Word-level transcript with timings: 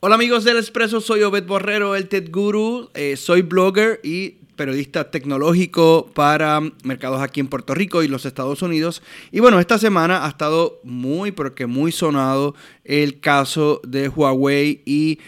Hola 0.00 0.16
amigos 0.16 0.44
del 0.44 0.58
Expreso, 0.58 1.00
soy 1.00 1.22
Obed 1.22 1.46
Borrero, 1.46 1.96
el 1.96 2.06
TED 2.08 2.30
Guru, 2.30 2.90
eh, 2.92 3.16
soy 3.16 3.40
blogger 3.40 3.98
y 4.02 4.32
periodista 4.54 5.10
tecnológico 5.10 6.10
para 6.12 6.60
mercados 6.84 7.22
aquí 7.22 7.40
en 7.40 7.48
Puerto 7.48 7.74
Rico 7.74 8.02
y 8.02 8.08
los 8.08 8.26
Estados 8.26 8.60
Unidos. 8.60 9.02
Y 9.32 9.40
bueno, 9.40 9.58
esta 9.58 9.78
semana 9.78 10.26
ha 10.26 10.28
estado 10.28 10.80
muy, 10.84 11.32
porque 11.32 11.64
muy 11.64 11.92
sonado 11.92 12.54
el 12.84 13.20
caso 13.20 13.80
de 13.86 14.10
Huawei 14.10 14.82
y 14.84 15.18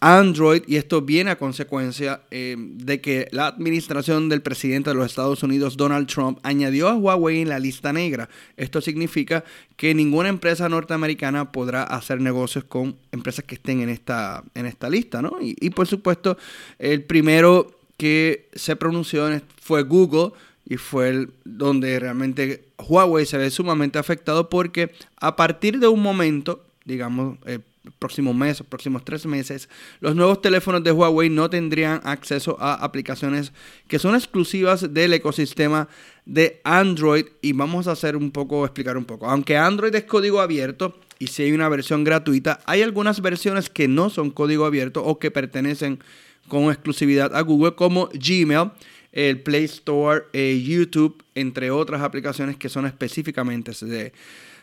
Android 0.00 0.62
y 0.66 0.76
esto 0.76 1.02
viene 1.02 1.30
a 1.30 1.36
consecuencia 1.36 2.22
eh, 2.30 2.56
de 2.58 3.02
que 3.02 3.28
la 3.32 3.46
administración 3.46 4.30
del 4.30 4.40
presidente 4.40 4.90
de 4.90 4.96
los 4.96 5.04
Estados 5.04 5.42
Unidos, 5.42 5.76
Donald 5.76 6.08
Trump, 6.08 6.38
añadió 6.42 6.88
a 6.88 6.96
Huawei 6.96 7.42
en 7.42 7.50
la 7.50 7.58
lista 7.58 7.92
negra. 7.92 8.30
Esto 8.56 8.80
significa 8.80 9.44
que 9.76 9.94
ninguna 9.94 10.30
empresa 10.30 10.70
norteamericana 10.70 11.52
podrá 11.52 11.82
hacer 11.82 12.20
negocios 12.20 12.64
con 12.64 12.96
empresas 13.12 13.44
que 13.44 13.56
estén 13.56 13.80
en 13.80 13.90
esta, 13.90 14.42
en 14.54 14.64
esta 14.64 14.88
lista, 14.88 15.20
¿no? 15.20 15.36
Y, 15.40 15.70
por 15.70 15.86
supuesto, 15.86 16.38
el 16.78 17.04
primero 17.04 17.70
que 17.98 18.48
se 18.54 18.76
pronunció 18.76 19.28
fue 19.60 19.82
Google 19.82 20.32
y 20.64 20.78
fue 20.78 21.10
el, 21.10 21.30
donde 21.44 22.00
realmente 22.00 22.64
Huawei 22.78 23.26
se 23.26 23.36
ve 23.36 23.50
sumamente 23.50 23.98
afectado 23.98 24.48
porque 24.48 24.92
a 25.16 25.36
partir 25.36 25.78
de 25.78 25.88
un 25.88 26.00
momento, 26.00 26.64
digamos, 26.86 27.36
eh, 27.44 27.58
próximo 27.98 28.34
mes, 28.34 28.62
próximos 28.62 29.04
tres 29.04 29.24
meses, 29.26 29.68
los 30.00 30.14
nuevos 30.14 30.42
teléfonos 30.42 30.84
de 30.84 30.92
Huawei 30.92 31.30
no 31.30 31.48
tendrían 31.48 32.00
acceso 32.04 32.56
a 32.60 32.74
aplicaciones 32.74 33.52
que 33.88 33.98
son 33.98 34.14
exclusivas 34.14 34.92
del 34.92 35.14
ecosistema 35.14 35.88
de 36.26 36.60
Android 36.64 37.26
y 37.40 37.52
vamos 37.52 37.88
a 37.88 37.92
hacer 37.92 38.16
un 38.16 38.30
poco, 38.30 38.64
explicar 38.64 38.96
un 38.96 39.04
poco. 39.04 39.28
Aunque 39.28 39.56
Android 39.56 39.94
es 39.94 40.04
código 40.04 40.40
abierto 40.40 40.98
y 41.18 41.28
si 41.28 41.42
hay 41.42 41.52
una 41.52 41.68
versión 41.68 42.04
gratuita, 42.04 42.60
hay 42.66 42.82
algunas 42.82 43.20
versiones 43.22 43.70
que 43.70 43.88
no 43.88 44.10
son 44.10 44.30
código 44.30 44.66
abierto 44.66 45.02
o 45.04 45.18
que 45.18 45.30
pertenecen 45.30 46.00
con 46.48 46.64
exclusividad 46.64 47.34
a 47.34 47.40
Google 47.40 47.74
como 47.74 48.08
Gmail, 48.12 48.72
el 49.12 49.40
Play 49.40 49.64
Store, 49.64 50.24
eh, 50.32 50.62
YouTube, 50.64 51.22
entre 51.34 51.70
otras 51.70 52.02
aplicaciones 52.02 52.56
que 52.56 52.68
son 52.68 52.86
específicamente 52.86 53.72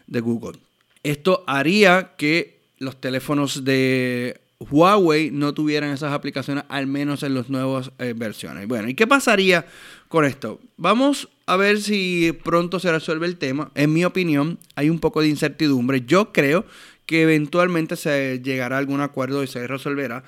de 0.07 0.19
Google. 0.21 0.59
Esto 1.03 1.43
haría 1.47 2.15
que 2.17 2.56
los 2.79 2.99
teléfonos 2.99 3.63
de 3.63 4.39
Huawei 4.59 5.29
no 5.31 5.53
tuvieran 5.53 5.91
esas 5.91 6.13
aplicaciones, 6.13 6.63
al 6.69 6.87
menos 6.87 7.23
en 7.23 7.35
las 7.35 7.49
nuevas 7.49 7.91
eh, 7.99 8.13
versiones. 8.15 8.67
Bueno, 8.67 8.89
¿y 8.89 8.95
qué 8.95 9.05
pasaría 9.05 9.65
con 10.07 10.25
esto? 10.25 10.59
Vamos 10.77 11.29
a 11.45 11.57
ver 11.57 11.79
si 11.79 12.35
pronto 12.43 12.79
se 12.79 12.91
resuelve 12.91 13.27
el 13.27 13.37
tema. 13.37 13.71
En 13.75 13.93
mi 13.93 14.03
opinión, 14.03 14.59
hay 14.75 14.89
un 14.89 14.99
poco 14.99 15.21
de 15.21 15.27
incertidumbre. 15.27 16.01
Yo 16.05 16.33
creo 16.33 16.65
que 17.05 17.21
eventualmente 17.21 17.95
se 17.95 18.41
llegará 18.43 18.77
a 18.77 18.79
algún 18.79 19.01
acuerdo 19.01 19.43
y 19.43 19.47
se 19.47 19.65
resolverá. 19.67 20.23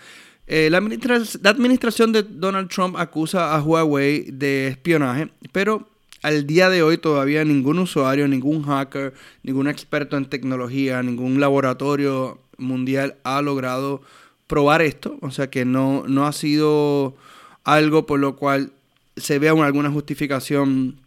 Eh, 0.47 0.69
la, 0.71 0.77
administración 0.77 2.11
de 2.11 2.23
Donald 2.23 2.69
Trump 2.69 2.95
acusa 2.97 3.55
a 3.55 3.61
Huawei 3.61 4.31
de 4.31 4.69
espionaje, 4.69 5.29
pero 5.51 5.88
al 6.21 6.45
día 6.47 6.69
de 6.69 6.83
hoy 6.83 6.97
todavía 6.97 7.43
ningún 7.45 7.79
usuario, 7.79 8.27
ningún 8.27 8.63
hacker, 8.63 9.13
ningún 9.43 9.67
experto 9.67 10.17
en 10.17 10.25
tecnología, 10.25 11.01
ningún 11.03 11.39
laboratorio 11.39 12.39
mundial 12.57 13.15
ha 13.23 13.41
logrado 13.41 14.01
probar 14.47 14.81
esto. 14.81 15.17
O 15.21 15.31
sea 15.31 15.49
que 15.49 15.65
no, 15.65 16.03
no 16.07 16.25
ha 16.27 16.33
sido 16.33 17.15
algo 17.63 18.05
por 18.05 18.19
lo 18.19 18.35
cual 18.35 18.71
se 19.15 19.39
vea 19.39 19.51
alguna 19.51 19.91
justificación 19.91 20.99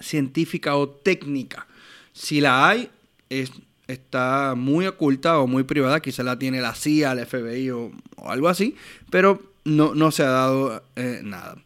científica 0.00 0.76
o 0.76 0.88
técnica. 0.88 1.66
Si 2.12 2.40
la 2.40 2.68
hay, 2.68 2.90
es 3.28 3.50
está 3.86 4.54
muy 4.56 4.86
oculta 4.86 5.38
o 5.38 5.46
muy 5.46 5.62
privada, 5.64 6.00
quizá 6.00 6.22
la 6.22 6.38
tiene 6.38 6.60
la 6.60 6.74
CIA, 6.74 7.12
el 7.12 7.26
FBI 7.26 7.70
o, 7.70 7.92
algo 8.24 8.48
así, 8.48 8.74
pero 9.10 9.42
no, 9.64 9.94
no 9.94 10.10
se 10.10 10.22
ha 10.24 10.30
dado 10.30 10.82
eh, 10.96 11.20
nada. 11.22 11.56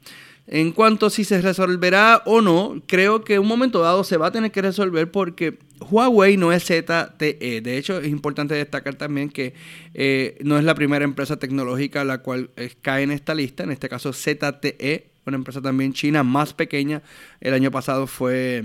En 0.52 0.72
cuanto 0.72 1.06
a 1.06 1.10
si 1.10 1.22
se 1.22 1.40
resolverá 1.40 2.24
o 2.26 2.40
no, 2.40 2.82
creo 2.88 3.22
que 3.22 3.34
en 3.34 3.42
un 3.42 3.46
momento 3.46 3.78
dado 3.78 4.02
se 4.02 4.16
va 4.16 4.26
a 4.26 4.32
tener 4.32 4.50
que 4.50 4.60
resolver 4.60 5.08
porque 5.08 5.60
Huawei 5.78 6.36
no 6.36 6.52
es 6.52 6.64
ZTE. 6.64 7.60
De 7.60 7.78
hecho, 7.78 8.00
es 8.00 8.08
importante 8.08 8.56
destacar 8.56 8.96
también 8.96 9.30
que 9.30 9.54
eh, 9.94 10.36
no 10.42 10.58
es 10.58 10.64
la 10.64 10.74
primera 10.74 11.04
empresa 11.04 11.38
tecnológica 11.38 12.02
la 12.02 12.18
cual 12.18 12.50
eh, 12.56 12.72
cae 12.82 13.04
en 13.04 13.12
esta 13.12 13.32
lista. 13.32 13.62
En 13.62 13.70
este 13.70 13.88
caso, 13.88 14.12
ZTE, 14.12 15.12
una 15.24 15.36
empresa 15.36 15.62
también 15.62 15.92
china 15.92 16.24
más 16.24 16.52
pequeña. 16.52 17.00
El 17.40 17.54
año 17.54 17.70
pasado 17.70 18.08
fue 18.08 18.64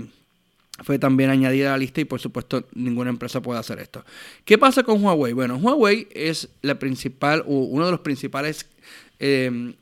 fue 0.82 0.98
también 0.98 1.30
añadida 1.30 1.68
a 1.68 1.72
la 1.72 1.78
lista 1.78 2.00
y 2.00 2.04
por 2.04 2.20
supuesto 2.20 2.66
ninguna 2.74 3.10
empresa 3.10 3.40
puede 3.40 3.60
hacer 3.60 3.78
esto. 3.78 4.04
¿Qué 4.44 4.58
pasa 4.58 4.82
con 4.82 5.04
Huawei? 5.04 5.32
Bueno, 5.34 5.54
Huawei 5.56 6.08
es 6.10 6.48
la 6.62 6.80
principal 6.80 7.44
o 7.46 7.60
uno 7.60 7.84
de 7.86 7.92
los 7.92 8.00
principales 8.00 8.66
eh, 9.20 9.76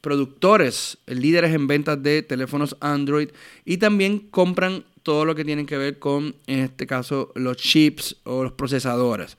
productores, 0.00 0.98
líderes 1.06 1.54
en 1.54 1.66
ventas 1.66 2.02
de 2.02 2.22
teléfonos 2.22 2.76
Android 2.80 3.28
y 3.64 3.78
también 3.78 4.18
compran 4.18 4.84
todo 5.02 5.24
lo 5.24 5.34
que 5.34 5.44
tiene 5.44 5.66
que 5.66 5.76
ver 5.76 5.98
con, 5.98 6.36
en 6.46 6.60
este 6.60 6.86
caso, 6.86 7.32
los 7.34 7.56
chips 7.56 8.16
o 8.24 8.44
los 8.44 8.52
procesadores. 8.52 9.36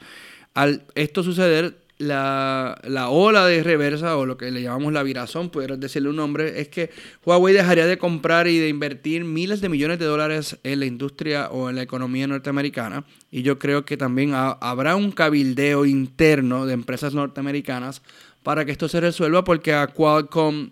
Al 0.54 0.86
esto 0.96 1.24
suceder, 1.24 1.82
la, 2.02 3.08
ola 3.10 3.46
de 3.46 3.64
reversa 3.64 4.18
o 4.18 4.26
lo 4.26 4.38
que 4.38 4.52
le 4.52 4.62
llamamos 4.62 4.94
la 4.94 5.04
virazón, 5.04 5.50
pudieras 5.50 5.80
decirle 5.80 6.10
un 6.10 6.16
nombre, 6.16 6.60
es 6.60 6.68
que 6.68 6.90
Huawei 7.26 7.54
dejaría 7.54 7.86
de 7.86 7.98
comprar 7.98 8.48
y 8.48 8.58
de 8.58 8.70
invertir 8.70 9.24
miles 9.24 9.62
de 9.62 9.70
millones 9.70 10.00
de 10.00 10.06
dólares 10.06 10.58
en 10.64 10.80
la 10.80 10.86
industria 10.86 11.50
o 11.50 11.70
en 11.70 11.76
la 11.76 11.84
economía 11.84 12.28
norteamericana. 12.28 13.06
Y 13.30 13.44
yo 13.44 13.60
creo 13.60 13.86
que 13.86 13.98
también 13.98 14.34
habrá 14.34 14.96
un 14.96 15.12
cabildeo 15.12 15.86
interno 15.86 16.66
de 16.66 16.74
empresas 16.74 17.14
norteamericanas 17.14 18.02
para 18.44 18.66
que 18.66 18.72
esto 18.72 18.88
se 18.88 19.00
resuelva 19.00 19.44
porque 19.44 19.74
a 19.74 19.88
Qualcomm 19.88 20.72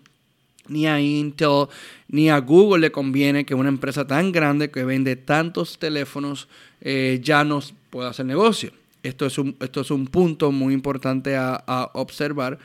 ni 0.68 0.86
a 0.86 1.00
Intel 1.00 1.66
ni 2.08 2.30
a 2.30 2.38
Google 2.38 2.80
le 2.80 2.92
conviene 2.92 3.44
que 3.44 3.54
una 3.54 3.68
empresa 3.68 4.06
tan 4.06 4.32
grande 4.32 4.70
que 4.70 4.84
vende 4.84 5.16
tantos 5.16 5.78
teléfonos 5.78 6.48
eh, 6.80 7.20
ya 7.22 7.44
no 7.44 7.60
pueda 7.90 8.10
hacer 8.10 8.26
negocio. 8.26 8.72
Esto 9.02 9.26
es 9.26 9.38
un, 9.38 9.56
esto 9.60 9.80
es 9.80 9.90
un 9.90 10.06
punto 10.06 10.52
muy 10.52 10.74
importante 10.74 11.36
a, 11.36 11.90
observar. 11.94 12.58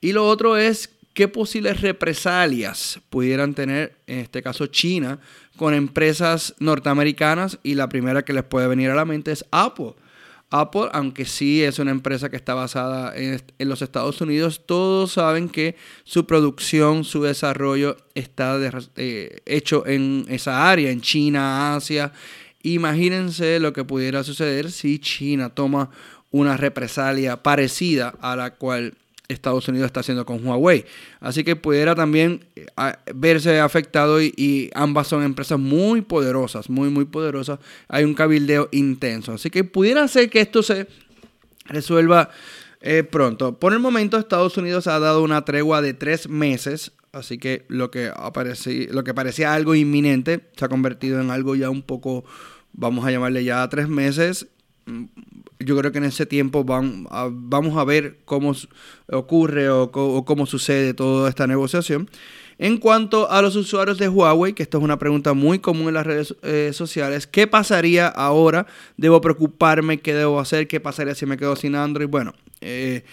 Y 0.00 0.12
lo 0.12 0.26
otro 0.26 0.56
es 0.56 0.90
qué 1.14 1.28
posibles 1.28 1.80
represalias 1.80 3.00
pudieran 3.10 3.54
tener, 3.54 3.96
en 4.06 4.20
este 4.20 4.42
caso 4.42 4.66
China, 4.66 5.18
con 5.56 5.74
empresas 5.74 6.54
norteamericanas. 6.58 7.58
Y 7.62 7.74
la 7.74 7.88
primera 7.88 8.24
que 8.24 8.32
les 8.32 8.44
puede 8.44 8.68
venir 8.68 8.90
a 8.90 8.94
la 8.94 9.04
mente 9.04 9.32
es 9.32 9.44
Apple. 9.50 9.94
Apple, 10.50 10.88
aunque 10.92 11.24
sí 11.24 11.62
es 11.62 11.78
una 11.78 11.92
empresa 11.92 12.28
que 12.28 12.36
está 12.36 12.54
basada 12.54 13.16
en, 13.16 13.40
los 13.58 13.82
Estados 13.82 14.20
Unidos, 14.20 14.62
todos 14.66 15.12
saben 15.12 15.48
que 15.48 15.76
su 16.04 16.26
producción, 16.26 17.04
su 17.04 17.22
desarrollo 17.22 17.96
está 18.14 18.58
eh, 18.96 19.40
hecho 19.46 19.86
en 19.86 20.26
esa 20.28 20.70
área, 20.70 20.90
en 20.90 21.00
China, 21.00 21.76
Asia, 21.76 22.12
Imagínense 22.62 23.58
lo 23.58 23.72
que 23.72 23.84
pudiera 23.84 24.22
suceder 24.22 24.70
si 24.70 24.98
China 24.98 25.48
toma 25.48 25.90
una 26.30 26.56
represalia 26.56 27.42
parecida 27.42 28.14
a 28.20 28.36
la 28.36 28.54
cual 28.54 28.94
Estados 29.30 29.68
Unidos 29.68 29.86
está 29.86 30.00
haciendo 30.00 30.26
con 30.26 30.46
Huawei. 30.46 30.84
Así 31.20 31.44
que 31.44 31.56
pudiera 31.56 31.94
también 31.94 32.44
eh, 32.56 32.66
verse 33.14 33.60
afectado 33.60 34.20
y, 34.22 34.70
ambas 34.74 35.08
son 35.08 35.22
empresas 35.22 35.58
muy 35.58 36.02
poderosas, 36.02 36.68
muy, 36.70 36.90
muy 36.90 37.04
poderosas. 37.04 37.58
Hay 37.88 38.04
un 38.04 38.14
cabildeo 38.14 38.68
intenso. 38.72 39.32
Así 39.32 39.50
que 39.50 39.64
pudiera 39.64 40.06
ser 40.08 40.30
que 40.30 40.40
esto 40.40 40.62
se 40.62 40.86
resuelva 41.66 42.30
eh, 42.80 43.02
pronto. 43.02 43.58
Por 43.58 43.72
el 43.72 43.78
momento 43.78 44.18
Estados 44.18 44.56
Unidos 44.56 44.86
ha 44.86 44.98
dado 44.98 45.22
una 45.22 45.44
tregua 45.44 45.82
de 45.82 45.94
tres 45.94 46.28
meses 46.28 46.92
Así 47.12 47.38
que 47.38 47.64
lo 47.68 47.90
que, 47.90 48.12
lo 48.90 49.04
que 49.04 49.14
parecía 49.14 49.52
algo 49.52 49.74
inminente 49.74 50.48
se 50.56 50.64
ha 50.64 50.68
convertido 50.68 51.20
en 51.20 51.30
algo 51.30 51.56
ya 51.56 51.68
un 51.68 51.82
poco, 51.82 52.24
vamos 52.72 53.04
a 53.04 53.10
llamarle 53.10 53.42
ya 53.42 53.68
tres 53.68 53.88
meses. 53.88 54.46
Yo 55.62 55.76
creo 55.76 55.92
que 55.92 55.98
en 55.98 56.04
ese 56.04 56.24
tiempo 56.24 56.64
vamos 56.64 57.76
a 57.76 57.84
ver 57.84 58.16
cómo 58.24 58.54
ocurre 59.08 59.68
o, 59.68 59.90
cómo 59.90 60.46
sucede 60.46 60.94
toda 60.94 61.28
esta 61.28 61.46
negociación. 61.46 62.08
En 62.56 62.78
cuanto 62.78 63.30
a 63.30 63.42
los 63.42 63.56
usuarios 63.56 63.98
de 63.98 64.08
Huawei, 64.08 64.54
que 64.54 64.62
esto 64.62 64.78
es 64.78 64.84
una 64.84 64.98
pregunta 64.98 65.34
muy 65.34 65.58
común 65.58 65.88
en 65.88 65.94
las 65.94 66.06
redes 66.06 66.34
eh, 66.42 66.70
sociales, 66.72 67.26
¿qué 67.26 67.46
pasaría 67.46 68.08
ahora? 68.08 68.66
¿Debo 68.96 69.20
preocuparme? 69.20 70.00
¿Qué 70.00 70.14
debo 70.14 70.40
hacer? 70.40 70.66
¿Qué 70.66 70.80
pasaría 70.80 71.14
si 71.14 71.26
me 71.26 71.36
quedo 71.36 71.56
sin 71.56 71.74
Android? 71.74 72.08
Bueno, 72.08 72.34
eh, 72.62 73.04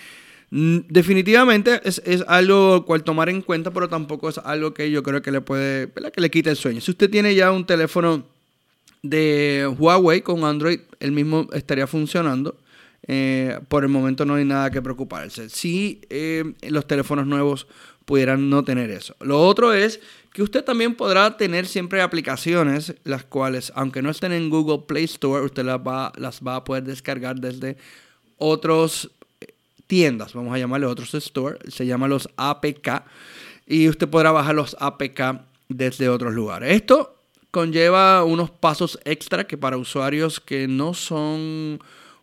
definitivamente 0.50 1.82
es, 1.84 2.02
algo 2.28 2.86
cual 2.86 3.04
tomar 3.04 3.28
en 3.30 3.42
cuenta, 3.42 3.72
pero 3.72 3.90
tampoco 3.90 4.30
es 4.30 4.38
algo 4.38 4.74
que 4.74 4.90
yo 4.90 5.04
creo 5.04 5.22
que 5.22 5.32
le 5.32 5.42
puede, 5.42 5.92
que 6.14 6.22
le 6.22 6.30
quite 6.30 6.50
el 6.50 6.56
sueño. 6.56 6.80
Si 6.80 6.92
usted 6.92 7.10
tiene 7.10 7.36
ya 7.36 7.52
un 7.52 7.66
teléfono 7.66 8.26
de 9.10 9.74
Huawei 9.78 10.22
con 10.22 10.44
Android, 10.44 10.80
el 11.00 11.12
mismo 11.12 11.48
estaría 11.54 11.88
funcionando. 11.88 12.58
Eh, 13.10 13.60
por 13.70 13.84
el 13.84 13.90
momento 13.90 14.26
no 14.26 14.36
hay 14.36 14.46
nada 14.46 14.70
que 14.70 14.82
preocuparse. 14.82 15.50
Si 15.50 16.02
eh, 16.10 16.54
los 16.70 16.86
teléfonos 16.88 17.26
nuevos 17.26 17.68
pudieran 18.06 18.50
no 18.50 18.64
tener 18.64 18.90
eso. 18.90 19.16
Lo 19.20 19.46
otro 19.46 19.74
es 19.74 20.00
que 20.34 20.42
usted 20.42 20.64
también 20.64 20.96
podrá 20.96 21.38
tener 21.38 21.68
siempre 21.68 22.02
aplicaciones, 22.02 22.96
las 23.04 23.24
cuales, 23.24 23.72
aunque 23.76 24.02
no 24.02 24.10
estén 24.10 24.32
en 24.32 24.50
Google 24.50 24.86
Play 24.88 25.06
Store, 25.06 25.44
usted 25.44 25.66
las 25.66 25.80
va, 25.80 26.12
las 26.16 26.42
va 26.42 26.58
a 26.58 26.64
poder 26.64 26.84
descargar 26.84 27.40
desde 27.40 27.78
otros 28.38 29.12
tiendas, 29.88 30.34
vamos 30.34 30.54
a 30.54 30.60
llamarle 30.60 30.86
otros 30.86 31.14
store, 31.14 31.58
se 31.70 31.86
llama 31.86 32.08
los 32.08 32.30
APK 32.36 33.04
y 33.66 33.90
usted 33.90 34.08
podrá 34.08 34.32
bajar 34.32 34.56
los 34.56 34.76
APK 34.80 35.42
desde 35.70 36.10
otros 36.10 36.34
lugares. 36.34 36.76
Esto 36.76 37.17
conlleva 37.58 38.24
unos 38.24 38.52
pasos 38.52 39.00
extra 39.04 39.48
que 39.48 39.58
para 39.58 39.78
usuarios 39.78 40.40
que 40.40 40.68
no 40.68 40.94
son 40.94 41.80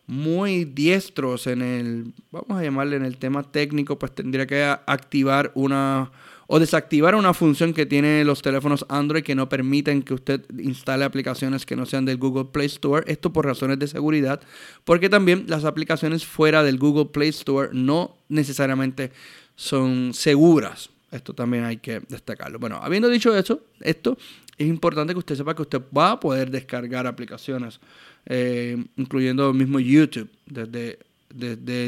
muy 0.07 0.63
diestros 0.63 1.45
en 1.47 1.61
el, 1.61 2.13
vamos 2.31 2.57
a 2.57 2.63
llamarle 2.63 2.95
en 2.95 3.03
el 3.03 3.17
tema 3.17 3.43
técnico, 3.43 3.99
pues 3.99 4.15
tendría 4.15 4.47
que 4.47 4.63
activar 4.63 5.51
una 5.53 6.09
o 6.47 6.57
desactivar 6.57 7.15
una 7.15 7.33
función 7.33 7.73
que 7.73 7.85
tiene 7.85 8.23
los 8.23 8.41
teléfonos 8.41 8.85
Android 8.87 9.23
que 9.23 9.35
no 9.35 9.49
permiten 9.49 10.03
que 10.03 10.13
usted 10.13 10.45
instale 10.57 11.03
aplicaciones 11.03 11.65
que 11.65 11.75
no 11.75 11.85
sean 11.85 12.05
del 12.05 12.15
Google 12.15 12.45
Play 12.45 12.67
Store. 12.67 13.03
Esto 13.11 13.33
por 13.33 13.45
razones 13.45 13.77
de 13.77 13.87
seguridad, 13.87 14.39
porque 14.85 15.09
también 15.09 15.43
las 15.47 15.65
aplicaciones 15.65 16.25
fuera 16.25 16.63
del 16.63 16.77
Google 16.77 17.07
Play 17.07 17.27
Store 17.29 17.71
no 17.73 18.15
necesariamente 18.29 19.11
son 19.57 20.13
seguras. 20.13 20.91
Esto 21.15 21.33
también 21.33 21.63
hay 21.63 21.77
que 21.77 22.01
destacarlo. 22.09 22.59
Bueno, 22.59 22.79
habiendo 22.81 23.09
dicho 23.09 23.35
eso, 23.35 23.61
esto 23.79 24.17
es 24.57 24.67
importante 24.67 25.13
que 25.13 25.19
usted 25.19 25.35
sepa 25.35 25.55
que 25.55 25.63
usted 25.63 25.81
va 25.95 26.11
a 26.11 26.19
poder 26.19 26.49
descargar 26.49 27.07
aplicaciones, 27.07 27.79
eh, 28.25 28.83
incluyendo 28.95 29.49
el 29.49 29.55
mismo 29.55 29.79
YouTube, 29.79 30.29
desde, 30.45 30.99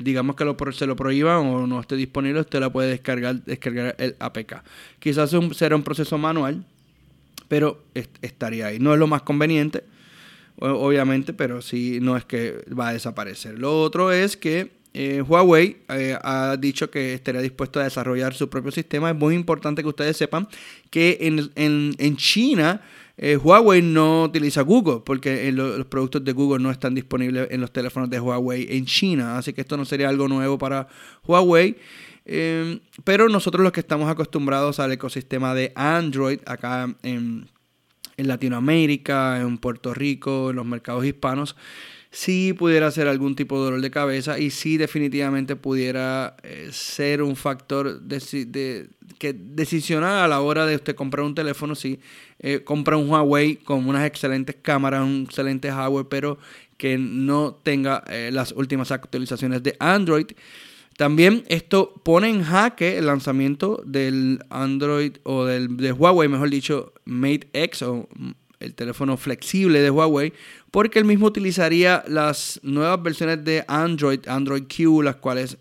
digamos 0.01 0.35
que 0.35 0.43
lo, 0.43 0.57
se 0.71 0.85
lo 0.85 0.95
prohíban 0.95 1.45
o 1.45 1.65
no 1.65 1.79
esté 1.79 1.95
disponible, 1.95 2.41
usted 2.41 2.59
la 2.59 2.69
puede 2.71 2.89
descargar, 2.89 3.43
descargar 3.43 3.95
el 3.97 4.15
APK. 4.19 4.63
Quizás 4.99 5.33
será 5.53 5.75
un 5.75 5.83
proceso 5.83 6.17
manual, 6.17 6.65
pero 7.47 7.83
estaría 7.93 8.67
ahí. 8.67 8.79
No 8.79 8.93
es 8.93 8.99
lo 8.99 9.07
más 9.07 9.21
conveniente, 9.21 9.83
obviamente, 10.59 11.33
pero 11.33 11.61
sí 11.61 11.99
no 12.01 12.17
es 12.17 12.25
que 12.25 12.65
va 12.77 12.89
a 12.89 12.93
desaparecer. 12.93 13.57
Lo 13.57 13.81
otro 13.81 14.11
es 14.11 14.35
que 14.35 14.71
eh, 14.99 15.21
Huawei 15.21 15.77
eh, 15.89 16.17
ha 16.19 16.57
dicho 16.57 16.89
que 16.89 17.13
estaría 17.13 17.39
dispuesto 17.39 17.79
a 17.79 17.83
desarrollar 17.83 18.33
su 18.33 18.49
propio 18.49 18.71
sistema. 18.71 19.11
Es 19.11 19.15
muy 19.15 19.35
importante 19.35 19.83
que 19.83 19.89
ustedes 19.89 20.17
sepan 20.17 20.47
que 20.89 21.19
en, 21.21 22.17
China 22.17 22.81
eh, 23.15 23.37
Huawei 23.37 23.83
no 23.83 24.23
utiliza 24.23 24.63
Google 24.63 25.01
porque 25.05 25.51
los 25.51 25.85
productos 25.85 26.25
de 26.25 26.31
Google 26.33 26.63
no 26.63 26.71
están 26.71 26.95
disponibles 26.95 27.47
en 27.51 27.61
los 27.61 27.71
teléfonos 27.71 28.09
de 28.09 28.19
Huawei 28.19 28.65
en 28.75 28.87
China. 28.87 29.37
Así 29.37 29.53
que 29.53 29.61
esto 29.61 29.77
no 29.77 29.85
sería 29.85 30.09
algo 30.09 30.27
nuevo 30.27 30.57
para 30.57 30.87
Huawei. 31.27 31.77
pero 33.03 33.29
nosotros 33.29 33.61
los 33.61 33.71
que 33.71 33.81
estamos 33.81 34.09
acostumbrados 34.09 34.79
al 34.79 34.93
ecosistema 34.93 35.53
de 35.53 35.73
Android 35.75 36.39
acá 36.47 36.91
en, 37.03 37.47
en 38.17 38.27
Latinoamérica, 38.27 39.41
en 39.41 39.59
Puerto 39.59 39.93
Rico, 39.93 40.49
en 40.49 40.55
los 40.55 40.65
mercados 40.65 41.05
hispanos, 41.05 41.55
sí 42.17 42.51
pudiera 42.53 42.89
ser 42.89 43.07
algún 43.07 43.35
tipo 43.35 43.59
de 43.59 43.65
dolor 43.65 43.81
de 43.81 43.91
cabeza 43.91 44.39
y 44.39 44.49
sí 44.49 44.77
definitivamente 44.77 45.55
pudiera 45.55 46.35
eh, 46.41 46.69
ser 46.71 47.21
un 47.21 47.35
factor 47.35 48.01
que 49.19 49.33
decisional 49.33 50.23
a 50.23 50.27
la 50.27 50.41
hora 50.41 50.65
de 50.65 50.77
usted 50.77 50.95
comprar 50.95 51.23
un 51.23 51.35
teléfono 51.35 51.75
si 51.75 51.99
eh, 52.39 52.63
compra 52.63 52.97
un 52.97 53.07
Huawei 53.07 53.57
con 53.57 53.87
unas 53.87 54.03
excelentes 54.07 54.55
cámaras, 54.59 55.03
un 55.03 55.25
excelente 55.27 55.71
hardware, 55.71 56.07
pero 56.09 56.39
que 56.77 56.97
no 56.97 57.53
tenga 57.53 58.03
eh, 58.07 58.31
las 58.33 58.51
últimas 58.51 58.91
actualizaciones 58.91 59.61
de 59.61 59.75
Android. 59.79 60.25
También 60.97 61.43
esto 61.49 62.01
pone 62.03 62.29
en 62.29 62.43
jaque 62.43 62.97
el 62.97 63.05
lanzamiento 63.05 63.83
del 63.85 64.39
Android 64.49 65.17
o 65.21 65.45
del 65.45 65.77
de 65.77 65.91
Huawei, 65.91 66.27
mejor 66.29 66.49
dicho, 66.49 66.93
Mate 67.05 67.47
X 67.53 67.83
o 67.83 68.09
el 68.59 68.73
teléfono 68.73 69.17
flexible 69.17 69.81
de 69.81 69.89
Huawei, 69.89 70.33
porque 70.71 70.99
él 70.99 71.05
mismo 71.05 71.27
utilizaría 71.27 72.03
las 72.07 72.59
nuevas 72.63 73.01
versiones 73.01 73.43
de 73.43 73.63
Android, 73.67 74.19
Android 74.27 74.63
Q, 74.63 75.01
las 75.03 75.17
cuales 75.17 75.57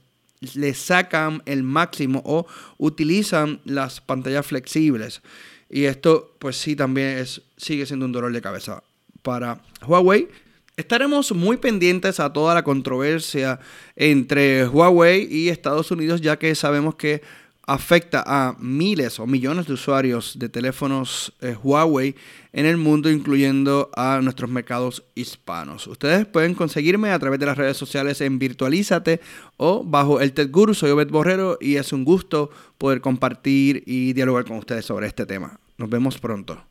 le 0.55 0.75
sacan 0.75 1.43
el 1.47 1.63
máximo 1.63 2.23
o 2.25 2.47
utilizan 2.79 3.61
las 3.65 4.01
pantallas 4.01 4.47
flexibles. 4.47 5.23
Y 5.69 5.85
esto, 5.85 6.37
pues 6.39 6.57
sí, 6.57 6.77
también 6.77 7.19
es, 7.19 7.43
sigue 7.57 7.87
siendo 7.87 8.07
un 8.07 8.13
dolor 8.13 8.33
de 8.33 8.43
cabeza 8.43 8.83
para 9.23 9.61
Huawei. 9.87 10.29
Estaremos 10.77 11.33
muy 11.33 11.57
pendientes 11.57 12.21
a 12.21 12.33
toda 12.33 12.55
la 12.55 12.63
controversia 12.63 13.59
entre 13.97 14.69
Huawei 14.69 15.27
y 15.31 15.49
Estados 15.49 15.91
Unidos, 15.91 16.21
ya 16.21 16.39
que 16.39 16.55
sabemos 16.55 16.97
que 16.97 17.23
afecta 17.67 18.23
a 18.25 18.57
miles 18.61 19.19
o 19.19 19.27
millones 19.27 19.67
de 19.67 19.73
usuarios 19.73 20.39
de 20.39 20.49
teléfonos 20.49 21.35
eh, 21.41 21.57
Huawei 21.61 22.15
en 22.53 22.65
el 22.65 22.77
mundo, 22.77 23.11
incluyendo 23.11 23.91
a 23.97 24.21
nuestros 24.23 24.49
mercados 24.49 25.05
hispanos. 25.15 25.87
Ustedes 25.89 26.27
pueden 26.27 26.55
conseguirme 26.55 27.11
a 27.11 27.19
través 27.19 27.41
de 27.41 27.47
las 27.47 27.59
redes 27.59 27.77
sociales 27.77 28.21
en 28.21 28.39
Virtualízate 28.39 29.21
o 29.57 29.83
bajo 29.85 30.21
el 30.21 30.33
TED 30.33 30.51
Guru. 30.51 30.75
Soy 30.75 30.91
Obed 30.91 31.11
Borrero 31.11 31.59
y 31.61 31.77
es 31.77 31.93
un 31.93 32.05
gusto 32.05 32.51
poder 32.79 33.01
compartir 33.01 33.83
y 33.85 34.13
dialogar 34.13 34.45
con 34.45 34.59
ustedes 34.59 34.85
sobre 34.85 35.09
este 35.09 35.27
tema. 35.27 35.59
Nos 35.77 35.91
vemos 35.91 36.19
pronto. 36.19 36.63